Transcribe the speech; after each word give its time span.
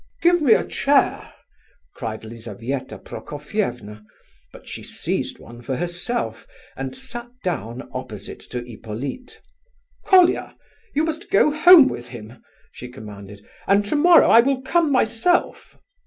"Give 0.23 0.41
me 0.41 0.53
a 0.53 0.65
chair!" 0.65 1.31
cried 1.93 2.25
Lizabetha 2.25 2.97
Prokofievna, 2.97 4.03
but 4.51 4.67
she 4.67 4.81
seized 4.81 5.37
one 5.37 5.61
for 5.61 5.75
herself 5.75 6.47
and 6.75 6.97
sat 6.97 7.27
down 7.43 7.87
opposite 7.93 8.39
to 8.49 8.63
Hippolyte. 8.63 9.39
"Colia, 10.07 10.55
you 10.95 11.03
must 11.03 11.29
go 11.29 11.51
home 11.51 11.87
with 11.87 12.07
him," 12.07 12.41
she 12.71 12.89
commanded, 12.89 13.47
"and 13.67 13.85
tomorrow 13.85 14.27
I 14.29 14.39
will 14.39 14.63
come 14.63 14.91
my 14.91 15.03
self." 15.03 15.77